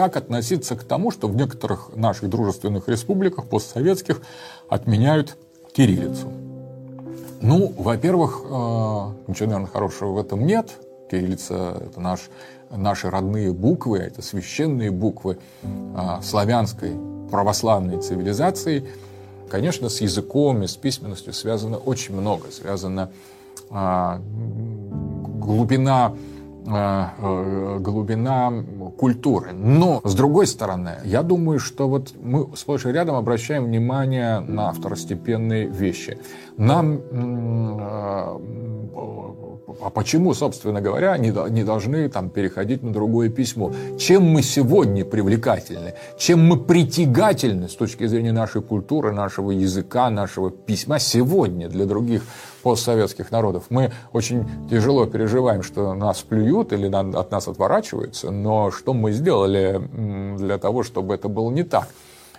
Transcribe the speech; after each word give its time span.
как 0.00 0.16
относиться 0.16 0.76
к 0.76 0.82
тому, 0.82 1.10
что 1.10 1.28
в 1.28 1.36
некоторых 1.36 1.94
наших 1.94 2.30
дружественных 2.30 2.88
республиках, 2.88 3.44
постсоветских, 3.44 4.22
отменяют 4.66 5.36
кириллицу. 5.74 6.32
Ну, 7.42 7.74
во-первых, 7.76 8.40
э, 8.42 8.48
ничего, 9.28 9.46
наверное, 9.46 9.66
хорошего 9.66 10.12
в 10.12 10.18
этом 10.18 10.46
нет. 10.46 10.70
Кириллица– 11.10 11.82
это 11.84 12.00
наш, 12.00 12.30
наши 12.70 13.10
родные 13.10 13.52
буквы, 13.52 13.98
это 13.98 14.22
священные 14.22 14.90
буквы 14.90 15.36
э, 15.62 15.68
славянской 16.22 16.92
православной 17.30 18.00
цивилизации. 18.00 18.88
Конечно, 19.50 19.90
с 19.90 20.00
языком 20.00 20.62
и 20.62 20.66
с 20.66 20.76
письменностью 20.76 21.34
связано 21.34 21.76
очень 21.76 22.14
много. 22.14 22.50
Связана 22.50 23.10
э, 23.70 24.18
глубина 25.40 26.14
глубина 26.64 28.52
культуры. 28.96 29.52
Но, 29.52 30.00
с 30.04 30.14
другой 30.14 30.46
стороны, 30.46 30.98
я 31.04 31.22
думаю, 31.22 31.58
что 31.58 31.88
вот 31.88 32.14
мы 32.20 32.48
сплошь 32.56 32.86
и 32.86 32.92
рядом 32.92 33.16
обращаем 33.16 33.64
внимание 33.64 34.40
на 34.40 34.72
второстепенные 34.72 35.66
вещи. 35.66 36.18
Нам 36.56 37.00
а 39.80 39.90
почему, 39.90 40.34
собственно 40.34 40.80
говоря, 40.80 41.16
не, 41.16 41.30
не 41.50 41.64
должны 41.64 42.08
там, 42.08 42.30
переходить 42.30 42.82
на 42.82 42.92
другое 42.92 43.28
письмо? 43.28 43.72
Чем 43.98 44.24
мы 44.24 44.42
сегодня 44.42 45.04
привлекательны? 45.04 45.94
Чем 46.18 46.46
мы 46.46 46.58
притягательны 46.58 47.68
с 47.68 47.74
точки 47.74 48.06
зрения 48.06 48.32
нашей 48.32 48.62
культуры, 48.62 49.12
нашего 49.12 49.50
языка, 49.50 50.10
нашего 50.10 50.50
письма 50.50 50.98
сегодня 50.98 51.68
для 51.68 51.86
других 51.86 52.22
постсоветских 52.62 53.30
народов? 53.30 53.64
Мы 53.70 53.92
очень 54.12 54.48
тяжело 54.68 55.06
переживаем, 55.06 55.62
что 55.62 55.94
нас 55.94 56.20
плюют 56.20 56.72
или 56.72 56.86
от 56.94 57.30
нас 57.30 57.48
отворачиваются, 57.48 58.30
но 58.30 58.70
что 58.70 58.94
мы 58.94 59.12
сделали 59.12 59.80
для 60.38 60.58
того, 60.58 60.82
чтобы 60.82 61.14
это 61.14 61.28
было 61.28 61.50
не 61.50 61.62
так? 61.62 61.88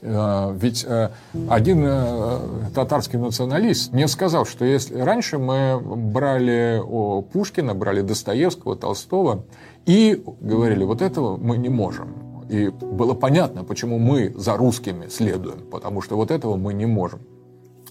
Э, 0.00 0.52
ведь 0.54 0.84
э, 0.84 1.10
один 1.48 1.84
э, 1.84 2.38
татарский 2.74 3.18
националист 3.18 3.92
мне 3.92 4.06
сказал, 4.06 4.44
что 4.46 4.64
если 4.64 4.98
раньше 5.00 5.38
мы 5.38 5.80
брали 5.80 6.82
Пушкина, 7.32 7.74
брали 7.74 8.02
Достоевского, 8.02 8.76
Толстого 8.76 9.44
и 9.86 10.22
говорили, 10.40 10.84
вот 10.84 11.02
этого 11.02 11.36
мы 11.36 11.58
не 11.58 11.68
можем. 11.68 12.44
И 12.48 12.68
было 12.68 13.14
понятно, 13.14 13.64
почему 13.64 13.98
мы 13.98 14.32
за 14.36 14.56
русскими 14.56 15.08
следуем, 15.08 15.66
потому 15.70 16.00
что 16.00 16.16
вот 16.16 16.30
этого 16.30 16.56
мы 16.56 16.72
не 16.72 16.86
можем. 16.86 17.20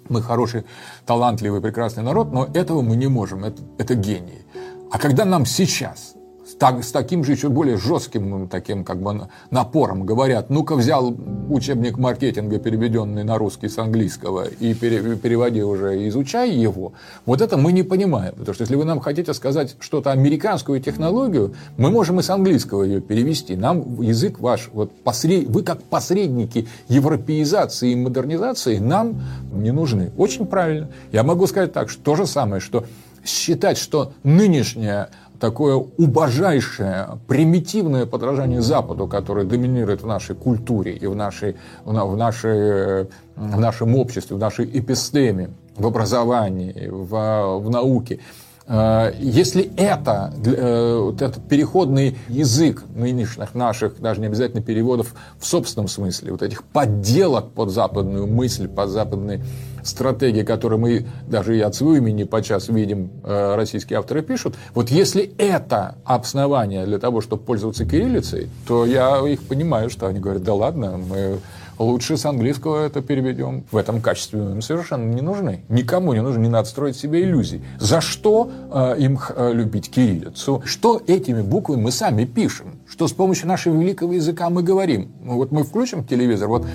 Мы 0.10 0.22
хороший, 0.22 0.64
талантливый, 1.06 1.62
прекрасный 1.62 2.02
народ, 2.02 2.32
но 2.32 2.48
этого 2.54 2.82
мы 2.82 2.96
не 2.96 3.08
можем, 3.08 3.44
это, 3.44 3.62
это 3.78 3.94
гении. 3.96 4.46
А 4.90 4.98
когда 4.98 5.26
нам 5.26 5.46
сейчас 5.46 6.17
так, 6.60 6.84
с 6.84 6.92
таким 6.92 7.24
же 7.24 7.34
еще 7.34 7.50
более 7.50 7.78
жестким 7.78 8.48
таким 8.48 8.84
как 8.84 9.02
бы 9.02 9.28
напором 9.52 10.06
говорят, 10.06 10.50
ну-ка 10.50 10.76
взял 10.76 11.16
учебник 11.50 11.98
маркетинга, 11.98 12.60
переведенный 12.60 13.24
на 13.24 13.38
русский 13.38 13.70
с 13.70 13.78
английского, 13.78 14.46
и 14.46 14.74
пере, 14.74 15.16
переводи 15.16 15.62
уже, 15.62 16.08
изучай 16.08 16.52
его, 16.52 16.94
вот 17.26 17.42
это 17.42 17.58
мы 17.58 17.72
не 17.72 17.84
понимаем. 17.84 18.34
Потому 18.34 18.54
что 18.54 18.64
если 18.64 18.76
вы 18.76 18.86
нам 18.86 19.00
хотите 19.00 19.34
сказать 19.34 19.76
что-то 19.80 20.12
американскую 20.12 20.80
технологию, 20.82 21.54
мы 21.78 21.92
можем 21.92 22.20
и 22.20 22.24
с 22.24 22.30
английского 22.30 22.84
ее 22.84 23.02
перевести. 23.02 23.56
Нам 23.56 24.02
язык 24.02 24.40
ваш, 24.40 24.70
вот 24.74 24.92
посред... 25.04 25.48
вы 25.48 25.64
как 25.64 25.84
посредники 25.84 26.68
европеизации 26.88 27.92
и 27.92 27.96
модернизации 27.96 28.78
нам 28.78 29.22
не 29.52 29.72
нужны. 29.72 30.12
Очень 30.18 30.46
правильно. 30.46 30.90
Я 31.12 31.24
могу 31.24 31.48
сказать 31.48 31.74
так, 31.74 31.90
что 31.90 32.02
то 32.02 32.16
же 32.16 32.26
самое, 32.26 32.62
что 32.62 32.86
считать, 33.28 33.78
что 33.78 34.14
нынешняя 34.24 35.10
такое 35.40 35.76
убожайшее, 35.76 37.20
примитивное 37.28 38.06
подражание 38.06 38.62
Западу, 38.62 39.08
которое 39.08 39.46
доминирует 39.46 40.02
в 40.02 40.08
нашей 40.08 40.36
культуре 40.36 40.94
и 40.94 41.06
в, 41.06 41.16
нашей, 41.16 41.56
в, 41.86 42.16
нашей, 42.16 43.04
в 43.36 43.60
нашем 43.60 43.96
обществе, 43.96 44.36
в 44.36 44.40
нашей 44.40 44.66
эпистеме, 44.66 45.52
в 45.76 45.86
образовании, 45.86 46.90
в, 46.90 47.60
в 47.60 47.70
науке. 47.70 48.20
Э, 48.68 49.14
если 49.20 49.72
это, 49.78 50.34
э, 50.46 51.00
вот 51.00 51.22
этот 51.22 51.48
переходный 51.48 52.18
язык 52.28 52.84
нынешних 52.96 53.54
наших, 53.54 54.00
даже 54.00 54.20
не 54.22 54.28
обязательно 54.28 54.62
переводов 54.62 55.14
в 55.40 55.46
собственном 55.46 55.88
смысле, 55.88 56.32
вот 56.32 56.42
этих 56.42 56.64
подделок 56.64 57.52
под 57.52 57.70
западную 57.70 58.28
мысль, 58.28 58.68
под 58.68 58.90
западные 58.90 59.44
стратегии, 59.88 60.44
которые 60.44 60.80
мы 60.80 61.06
даже 61.28 61.58
и 61.58 61.62
от 61.62 61.76
своего 61.76 61.98
имени 61.98 62.24
подчас 62.24 62.70
видим, 62.70 63.10
э, 63.24 63.56
российские 63.56 64.00
авторы 64.00 64.22
пишут, 64.22 64.56
вот 64.74 64.90
если 64.90 65.32
это 65.38 65.96
основание 66.06 66.86
для 66.86 67.00
того, 67.00 67.22
чтобы 67.22 67.44
пользоваться 67.44 67.86
кириллицей, 67.86 68.50
то 68.68 68.86
я 68.86 69.20
их 69.28 69.44
понимаю, 69.44 69.90
что 69.90 70.08
они 70.08 70.20
говорят, 70.20 70.44
да 70.44 70.54
ладно, 70.54 70.98
мы 70.98 71.40
лучше 71.80 72.18
с 72.18 72.26
английского 72.26 72.86
это 72.86 73.02
переведем. 73.02 73.66
В 73.72 73.78
этом 73.78 74.02
качестве 74.02 74.40
им 74.40 74.62
совершенно 74.62 75.04
не 75.14 75.22
нужны. 75.22 75.64
Никому 75.70 76.14
не 76.14 76.22
нужно, 76.22 76.40
не 76.40 76.50
надо 76.50 76.68
строить 76.68 76.98
себе 76.98 77.24
иллюзий. 77.24 77.62
За 77.80 78.02
что 78.02 78.50
э, 78.72 78.96
им 79.00 79.20
э, 79.36 79.54
любить 79.54 79.90
кириллицу? 79.90 80.62
Что 80.66 81.02
этими 81.06 81.42
буквами 81.42 81.82
мы 81.82 81.92
сами 81.92 82.26
пишем? 82.26 82.80
Что 82.88 83.08
с 83.08 83.14
помощью 83.14 83.48
нашего 83.48 83.80
великого 83.80 84.14
языка 84.14 84.50
мы 84.50 84.64
говорим? 84.64 85.12
Ну, 85.22 85.36
вот 85.36 85.52
мы 85.52 85.64
включим 85.64 86.04
телевизор, 86.04 86.48
вот 86.48 86.66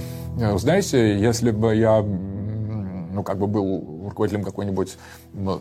э, 0.40 0.58
знаете, 0.58 1.18
если 1.18 1.50
бы 1.50 1.74
я 1.74 2.04
ну, 3.12 3.22
как 3.22 3.38
бы 3.38 3.46
был 3.46 4.08
руководителем 4.08 4.44
какой-нибудь 4.44 4.96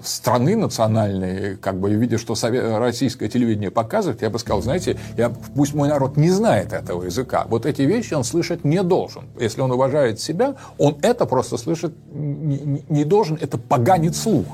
страны 0.04 0.56
национальной, 0.56 1.58
как 1.58 1.80
бы 1.80 1.94
видя, 1.94 2.18
что 2.18 2.36
российское 2.80 3.28
телевидение 3.28 3.72
показывает, 3.72 4.22
я 4.22 4.30
бы 4.30 4.40
сказал, 4.40 4.62
знаете, 4.62 4.98
я, 5.18 5.30
пусть 5.30 5.74
мой 5.74 5.90
народ 5.90 6.18
не 6.18 6.30
знает 6.30 6.74
этого 6.74 7.04
языка, 7.04 7.46
вот 7.48 7.66
эти 7.66 7.84
вещи 7.84 8.14
он 8.14 8.24
слышать 8.24 8.64
не 8.64 8.82
должен. 8.84 9.24
Если 9.40 9.62
он 9.62 9.72
уважает 9.72 10.20
себя, 10.20 10.56
он 10.78 10.98
это 11.02 11.26
просто 11.26 11.58
слышать 11.58 11.94
не, 12.12 12.84
не 12.90 13.04
должен, 13.06 13.38
это 13.40 13.58
поганит 13.58 14.16
слух. 14.16 14.46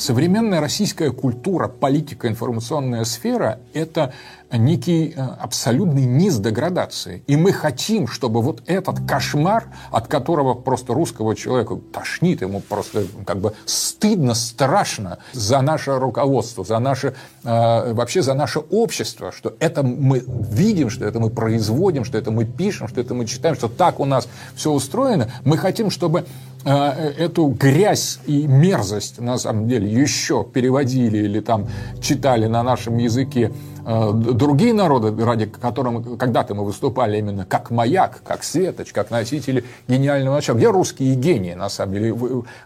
Современная 0.00 0.62
российская 0.62 1.10
культура, 1.10 1.68
политика, 1.68 2.26
информационная 2.26 3.04
сфера– 3.04 3.58
это 3.74 4.14
некий 4.50 5.12
э, 5.14 5.20
абсолютный 5.20 6.06
низ 6.06 6.38
деградации. 6.38 7.22
И 7.26 7.36
мы 7.36 7.52
хотим, 7.52 8.06
чтобы 8.06 8.40
вот 8.40 8.62
этот 8.64 9.06
кошмар, 9.06 9.66
от 9.90 10.08
которого 10.08 10.54
просто 10.54 10.94
русского 10.94 11.36
человека 11.36 11.78
тошнит, 11.92 12.40
ему 12.40 12.60
просто 12.60 13.04
как 13.26 13.40
бы 13.40 13.52
стыдно, 13.66 14.32
страшно 14.32 15.18
за 15.34 15.60
наше 15.60 15.98
руководство, 15.98 16.64
за 16.64 16.78
наше, 16.78 17.14
э, 17.44 17.92
вообще 17.92 18.22
за 18.22 18.32
наше 18.32 18.60
общество, 18.60 19.32
что 19.32 19.54
это 19.60 19.82
мы 19.82 20.24
видим, 20.26 20.88
что 20.88 21.04
это 21.04 21.20
мы 21.20 21.28
производим, 21.28 22.06
что 22.06 22.16
это 22.16 22.30
мы 22.30 22.46
пишем, 22.46 22.88
что 22.88 23.02
это 23.02 23.12
мы 23.12 23.26
читаем, 23.26 23.54
что 23.54 23.68
так 23.68 24.00
у 24.00 24.06
нас 24.06 24.28
все 24.54 24.72
устроено. 24.72 25.30
Мы 25.44 25.58
хотим, 25.58 25.90
чтобы 25.90 26.24
эту 26.64 27.46
грязь 27.46 28.20
и 28.26 28.46
мерзость, 28.46 29.18
на 29.18 29.38
самом 29.38 29.68
деле, 29.68 29.90
еще 29.90 30.44
переводили 30.44 31.18
или 31.18 31.40
там 31.40 31.66
читали 32.00 32.46
на 32.46 32.62
нашем 32.62 32.98
языке 32.98 33.50
Э, 33.84 34.12
другие 34.12 34.74
народы, 34.74 35.12
ради 35.24 35.46
которых 35.46 36.18
когда-то 36.18 36.54
мы 36.54 36.64
выступали 36.64 37.18
именно 37.18 37.44
как 37.44 37.70
маяк, 37.70 38.22
как 38.24 38.44
светоч, 38.44 38.92
как 38.92 39.10
носители 39.10 39.64
гениального 39.88 40.36
начала. 40.36 40.56
Где 40.56 40.70
русские 40.70 41.14
гении, 41.14 41.54
на 41.54 41.68
самом 41.68 41.94
деле? 41.94 42.14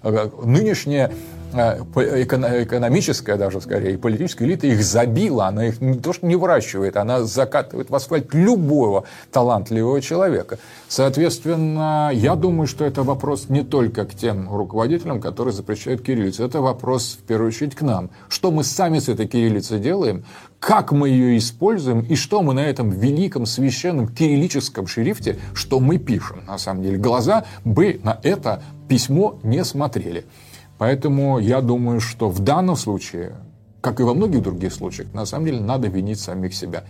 Э, 0.02 0.28
нынешняя 0.42 1.08
э, 1.08 1.12
экономическая 1.54 3.36
даже 3.36 3.60
скорее 3.60 3.94
и 3.94 3.96
политическая 3.96 4.44
элита 4.44 4.66
их 4.66 4.82
забила, 4.82 5.46
она 5.46 5.66
их 5.66 5.80
не 5.80 5.98
то 5.98 6.12
что 6.12 6.26
не 6.26 6.36
выращивает, 6.36 6.96
она 6.96 7.22
закатывает 7.22 7.90
в 7.90 7.94
асфальт 7.94 8.34
любого 8.34 9.04
талантливого 9.30 10.00
человека. 10.00 10.58
Соответственно, 10.88 12.10
я 12.12 12.34
думаю, 12.34 12.66
что 12.66 12.84
это 12.84 13.02
вопрос 13.02 13.48
не 13.48 13.62
только 13.62 14.04
к 14.04 14.14
тем 14.14 14.52
руководителям, 14.54 15.20
которые 15.20 15.54
запрещают 15.54 16.02
кириллицу, 16.02 16.44
это 16.44 16.60
вопрос 16.60 17.18
в 17.20 17.24
первую 17.24 17.48
очередь 17.48 17.74
к 17.74 17.82
нам. 17.82 18.10
Что 18.28 18.50
мы 18.50 18.64
сами 18.64 18.98
с 18.98 19.08
этой 19.08 19.26
кириллицей 19.26 19.78
делаем, 19.78 20.24
как 20.58 20.92
мы 20.92 21.10
ее 21.10 21.36
используем 21.36 22.00
и 22.00 22.16
что 22.16 22.42
мы 22.42 22.54
на 22.54 22.66
этом 22.66 22.90
великом 22.90 23.46
священном 23.46 24.08
кириллическом 24.08 24.86
шрифте, 24.86 25.38
что 25.52 25.78
мы 25.78 25.98
пишем 25.98 26.44
на 26.46 26.58
самом 26.58 26.82
деле. 26.82 26.96
Глаза 26.96 27.44
бы 27.64 28.00
на 28.02 28.18
это 28.22 28.62
письмо 28.88 29.38
не 29.42 29.62
смотрели. 29.64 30.24
Поэтому 30.78 31.38
я 31.38 31.60
думаю, 31.60 32.00
что 32.00 32.28
в 32.28 32.40
данном 32.40 32.76
случае, 32.76 33.36
как 33.80 34.00
и 34.00 34.02
во 34.02 34.14
многих 34.14 34.42
других 34.42 34.72
случаях, 34.72 35.12
на 35.14 35.24
самом 35.24 35.46
деле 35.46 35.60
надо 35.60 35.88
винить 35.88 36.20
самих 36.20 36.54
себя. 36.54 36.84